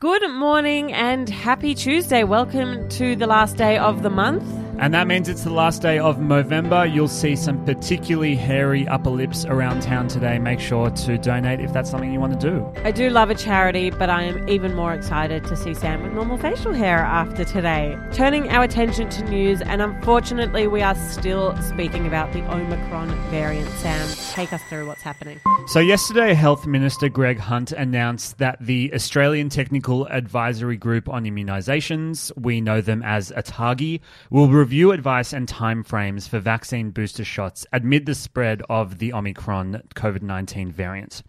[0.00, 2.22] Good morning and happy Tuesday.
[2.22, 4.44] Welcome to the last day of the month.
[4.80, 6.86] And that means it's the last day of November.
[6.86, 10.38] You'll see some particularly hairy upper lips around town today.
[10.38, 12.72] Make sure to donate if that's something you want to do.
[12.84, 16.12] I do love a charity, but I am even more excited to see Sam with
[16.12, 17.98] normal facial hair after today.
[18.12, 23.68] Turning our attention to news, and unfortunately, we are still speaking about the Omicron variant.
[23.80, 25.40] Sam, take us through what's happening.
[25.66, 32.30] So, yesterday, Health Minister Greg Hunt announced that the Australian Technical Advisory Group on Immunisations,
[32.36, 38.04] we know them as ATAGI, will review advice and timeframes for vaccine booster shots amid
[38.04, 41.22] the spread of the Omicron COVID 19 variant.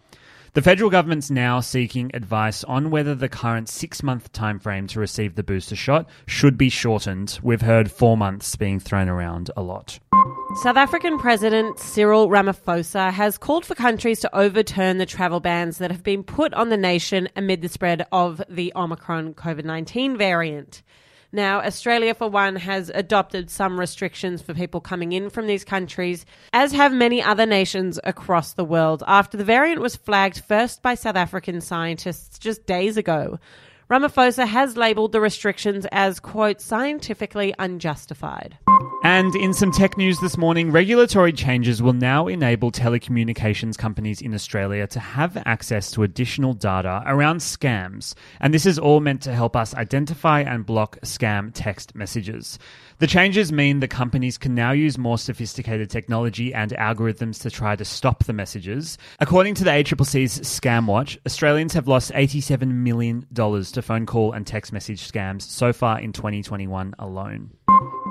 [0.52, 5.36] The federal government's now seeking advice on whether the current six month timeframe to receive
[5.36, 7.38] the booster shot should be shortened.
[7.42, 9.98] We've heard four months being thrown around a lot.
[10.62, 15.90] South African President Cyril Ramaphosa has called for countries to overturn the travel bans that
[15.90, 20.82] have been put on the nation amid the spread of the Omicron COVID 19 variant.
[21.32, 26.26] Now, Australia, for one, has adopted some restrictions for people coming in from these countries,
[26.52, 30.96] as have many other nations across the world, after the variant was flagged first by
[30.96, 33.38] South African scientists just days ago.
[33.90, 38.56] Ramaphosa has labelled the restrictions as, quote, scientifically unjustified.
[39.02, 44.32] And in some tech news this morning, regulatory changes will now enable telecommunications companies in
[44.34, 48.14] Australia to have access to additional data around scams.
[48.40, 52.58] And this is all meant to help us identify and block scam text messages.
[52.98, 57.74] The changes mean the companies can now use more sophisticated technology and algorithms to try
[57.74, 58.98] to stop the messages.
[59.18, 64.46] According to the ACCC's Scam Watch, Australians have lost $87 million to phone call and
[64.46, 67.50] text message scams so far in 2021 alone.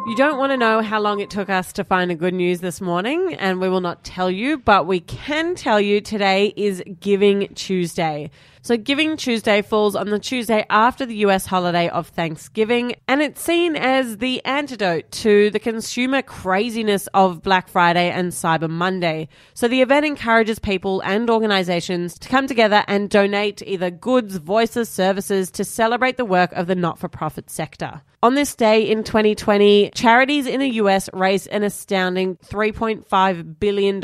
[0.08, 2.62] You don't want to know how long it took us to find the good news
[2.62, 6.82] this morning, and we will not tell you, but we can tell you today is
[7.00, 8.32] Giving Tuesday.
[8.62, 13.42] So, Giving Tuesday falls on the Tuesday after the US holiday of Thanksgiving, and it's
[13.42, 19.30] seen as the antidote to the consumer craziness of Black Friday and Cyber Monday.
[19.54, 24.90] So, the event encourages people and organizations to come together and donate either goods, voices,
[24.90, 28.02] services to celebrate the work of the not for profit sector.
[28.22, 34.02] On this day in 2020, charities in the US raised an astounding $3.5 billion.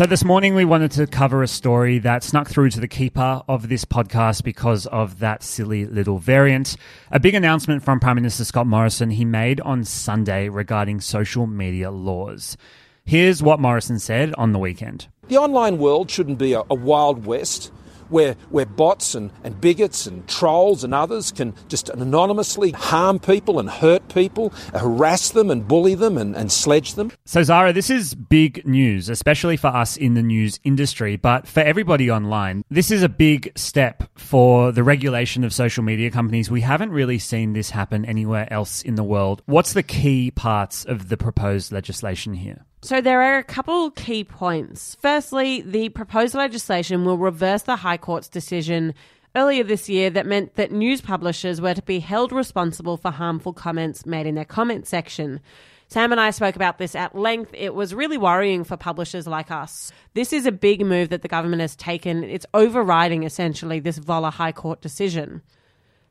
[0.00, 3.42] So, this morning we wanted to cover a story that snuck through to the keeper
[3.46, 6.78] of this podcast because of that silly little variant.
[7.10, 11.90] A big announcement from Prime Minister Scott Morrison he made on Sunday regarding social media
[11.90, 12.56] laws.
[13.04, 17.26] Here's what Morrison said on the weekend The online world shouldn't be a, a wild
[17.26, 17.70] west
[18.10, 23.58] where, where bots and, and bigots and trolls and others can just anonymously harm people
[23.58, 27.10] and hurt people, harass them and bully them and, and sledge them.
[27.24, 31.60] So, Zara, this is big news, especially for us in the news industry, but for
[31.60, 32.62] everybody online.
[32.70, 36.50] This is a big step for the regulation of social media companies.
[36.50, 39.42] We haven't really seen this happen anywhere else in the world.
[39.46, 42.64] What's the key parts of the proposed legislation here?
[42.82, 44.96] So there are a couple key points.
[45.00, 48.94] Firstly, the proposed legislation will reverse the High Court's decision
[49.36, 53.52] earlier this year that meant that news publishers were to be held responsible for harmful
[53.52, 55.40] comments made in their comment section.
[55.88, 57.50] Sam and I spoke about this at length.
[57.52, 59.92] It was really worrying for publishers like us.
[60.14, 62.24] This is a big move that the government has taken.
[62.24, 65.42] It's overriding essentially this Voller High Court decision.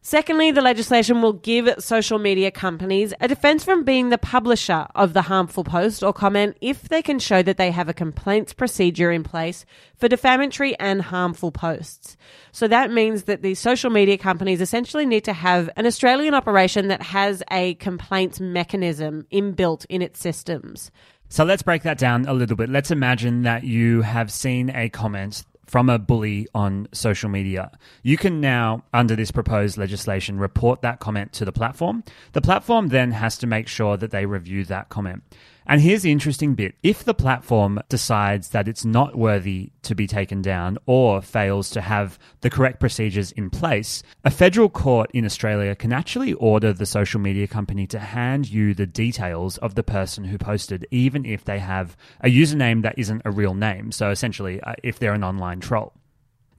[0.02, 5.12] Secondly, the legislation will give social media companies a defense from being the publisher of
[5.12, 9.12] the harmful post or comment if they can show that they have a complaints procedure
[9.12, 9.66] in place
[9.98, 12.16] for defamatory and harmful posts.
[12.54, 16.88] So that means that the social media companies essentially need to have an Australian operation
[16.88, 20.92] that has a complaints mechanism inbuilt in its systems.
[21.28, 22.70] So let's break that down a little bit.
[22.70, 27.70] Let's imagine that you have seen a comment from a bully on social media.
[28.02, 32.04] You can now, under this proposed legislation, report that comment to the platform.
[32.34, 35.22] The platform then has to make sure that they review that comment.
[35.70, 40.08] And here's the interesting bit if the platform decides that it's not worthy to be
[40.08, 45.26] taken down or fails to have the correct procedures in place, a federal court in
[45.26, 49.84] Australia can actually order the social media company to hand you the details of the
[49.84, 53.92] person who posted, even if they have a username that isn't a real name.
[53.92, 55.94] So essentially, uh, if they're an online troll.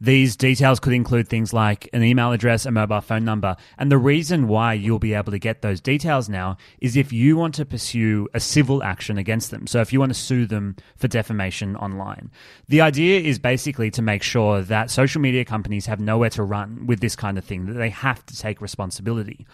[0.02, 3.54] These details could include things like an email address, a mobile phone number.
[3.76, 7.36] And the reason why you'll be able to get those details now is if you
[7.36, 9.66] want to pursue a civil action against them.
[9.66, 12.30] So if you want to sue them for defamation online.
[12.68, 16.86] The idea is basically to make sure that social media companies have nowhere to run
[16.86, 19.46] with this kind of thing, that they have to take responsibility.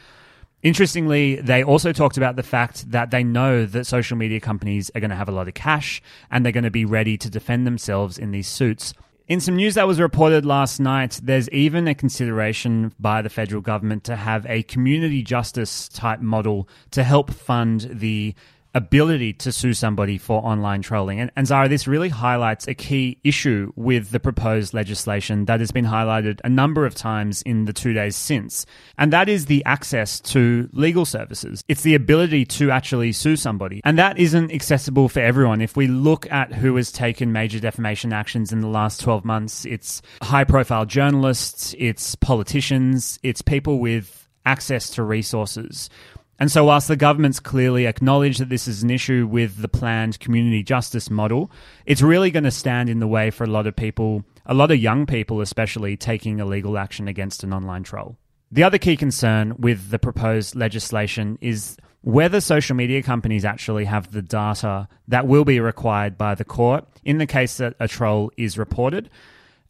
[0.63, 5.01] Interestingly, they also talked about the fact that they know that social media companies are
[5.01, 6.01] going to have a lot of cash
[6.31, 8.95] and they're going to be ready to defend themselves in these suits.
[9.29, 13.61] In some news that was reported last night, there's even a consideration by the federal
[13.61, 18.37] government to have a community justice type model to help fund the
[18.77, 21.19] ability to sue somebody for online trolling.
[21.19, 25.73] And, and, Zara, this really highlights a key issue with the proposed legislation that has
[25.73, 28.67] been highlighted a number of times in the two days since.
[28.99, 31.65] And that is the access to legal services.
[31.69, 33.81] It's the ability to actually sue somebody.
[33.83, 35.63] And that isn't accessible for everyone.
[35.63, 39.65] If we look at who has taken major defamation actions in the last 12 months,
[39.65, 45.89] it's high profile journalists, it's politicians, it's people with access to resources.
[46.39, 50.21] And so, whilst the government's clearly acknowledged that this is an issue with the planned
[50.21, 51.51] community justice model,
[51.87, 54.71] it's really going to stand in the way for a lot of people, a lot
[54.71, 58.19] of young people especially, taking illegal action against an online troll.
[58.53, 64.13] The other key concern with the proposed legislation is whether social media companies actually have
[64.13, 68.31] the data that will be required by the court in the case that a troll
[68.37, 69.11] is reported.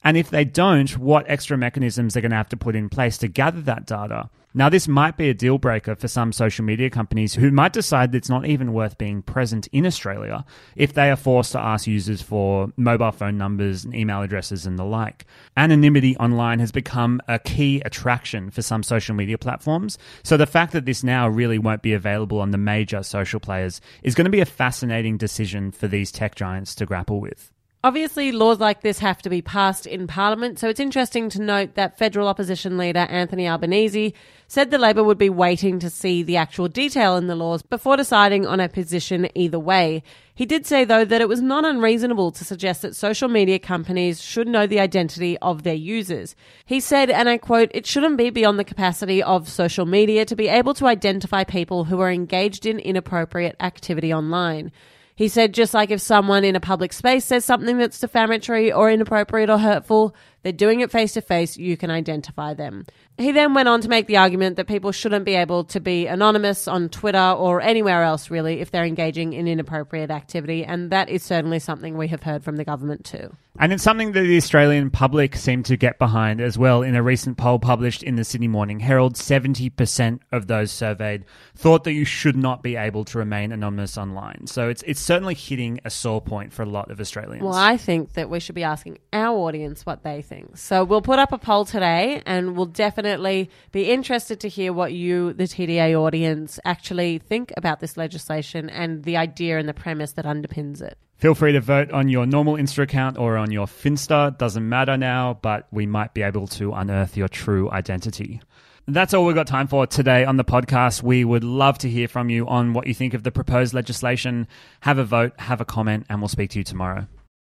[0.06, 3.18] And if they don't, what extra mechanisms they're going to have to put in place
[3.18, 4.30] to gather that data.
[4.54, 8.12] Now, this might be a deal breaker for some social media companies who might decide
[8.12, 10.44] that it's not even worth being present in Australia
[10.76, 14.78] if they are forced to ask users for mobile phone numbers and email addresses and
[14.78, 15.26] the like.
[15.56, 19.98] Anonymity online has become a key attraction for some social media platforms.
[20.22, 23.80] So the fact that this now really won't be available on the major social players
[24.04, 27.52] is going to be a fascinating decision for these tech giants to grapple with.
[27.86, 31.76] Obviously, laws like this have to be passed in Parliament, so it's interesting to note
[31.76, 34.12] that federal opposition leader Anthony Albanese
[34.48, 37.96] said the Labor would be waiting to see the actual detail in the laws before
[37.96, 40.02] deciding on a position either way.
[40.34, 44.20] He did say, though, that it was not unreasonable to suggest that social media companies
[44.20, 46.34] should know the identity of their users.
[46.64, 50.34] He said, and I quote, it shouldn't be beyond the capacity of social media to
[50.34, 54.72] be able to identify people who are engaged in inappropriate activity online.
[55.16, 58.90] He said, just like if someone in a public space says something that's defamatory or
[58.90, 62.84] inappropriate or hurtful, they're doing it face to face, you can identify them.
[63.16, 66.06] He then went on to make the argument that people shouldn't be able to be
[66.06, 70.66] anonymous on Twitter or anywhere else, really, if they're engaging in inappropriate activity.
[70.66, 73.34] And that is certainly something we have heard from the government too.
[73.58, 76.82] And it's something that the Australian public seem to get behind as well.
[76.82, 81.24] In a recent poll published in the Sydney Morning Herald, 70% of those surveyed
[81.54, 84.46] thought that you should not be able to remain anonymous online.
[84.46, 87.42] So it's, it's certainly hitting a sore point for a lot of Australians.
[87.42, 90.58] Well, I think that we should be asking our audience what they think.
[90.58, 94.92] So we'll put up a poll today and we'll definitely be interested to hear what
[94.92, 100.12] you, the TDA audience, actually think about this legislation and the idea and the premise
[100.12, 100.98] that underpins it.
[101.18, 104.36] Feel free to vote on your normal Insta account or on your Finsta.
[104.36, 108.42] Doesn't matter now, but we might be able to unearth your true identity.
[108.86, 111.02] That's all we've got time for today on the podcast.
[111.02, 114.46] We would love to hear from you on what you think of the proposed legislation.
[114.80, 117.06] Have a vote, have a comment, and we'll speak to you tomorrow.